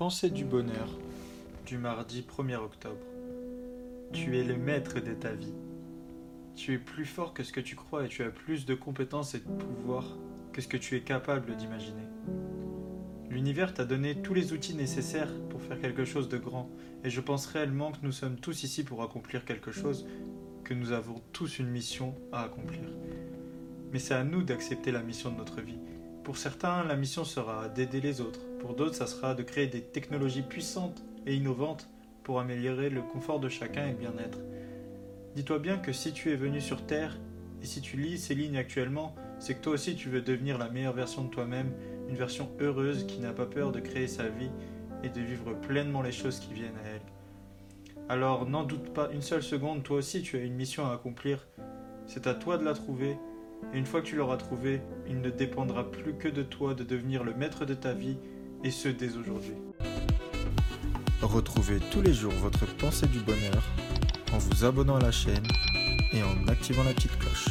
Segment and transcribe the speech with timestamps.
[0.00, 0.88] Pensée du bonheur
[1.66, 3.04] du mardi 1er octobre.
[4.14, 5.52] Tu es le maître de ta vie.
[6.56, 9.34] Tu es plus fort que ce que tu crois et tu as plus de compétences
[9.34, 10.06] et de pouvoir
[10.54, 12.08] que ce que tu es capable d'imaginer.
[13.28, 16.70] L'univers t'a donné tous les outils nécessaires pour faire quelque chose de grand
[17.04, 20.06] et je pense réellement que nous sommes tous ici pour accomplir quelque chose,
[20.64, 22.88] que nous avons tous une mission à accomplir.
[23.92, 25.78] Mais c'est à nous d'accepter la mission de notre vie
[26.30, 28.38] pour certains, la mission sera d'aider les autres.
[28.60, 31.88] Pour d'autres, ça sera de créer des technologies puissantes et innovantes
[32.22, 34.38] pour améliorer le confort de chacun et le bien-être.
[35.34, 37.18] Dis-toi bien que si tu es venu sur Terre
[37.60, 40.68] et si tu lis ces lignes actuellement, c'est que toi aussi tu veux devenir la
[40.68, 41.72] meilleure version de toi-même,
[42.08, 44.52] une version heureuse qui n'a pas peur de créer sa vie
[45.02, 48.04] et de vivre pleinement les choses qui viennent à elle.
[48.08, 51.48] Alors n'en doute pas une seule seconde, toi aussi tu as une mission à accomplir.
[52.06, 53.16] C'est à toi de la trouver
[53.72, 57.24] une fois que tu l'auras trouvé, il ne dépendra plus que de toi de devenir
[57.24, 58.16] le maître de ta vie,
[58.64, 59.54] et ce dès aujourd'hui.
[61.22, 63.62] Retrouvez tous les jours votre pensée du bonheur
[64.32, 65.46] en vous abonnant à la chaîne
[66.12, 67.50] et en activant la petite cloche.